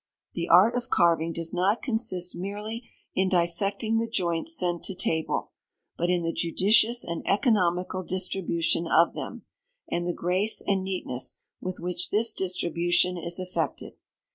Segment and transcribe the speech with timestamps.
[0.33, 5.51] The art of carving does not consist merely in dissecting the joints sent to table,
[5.95, 9.43] but in the judicious and economical distribution of them,
[9.91, 13.93] and the grace and neatness with which this distribution is effected.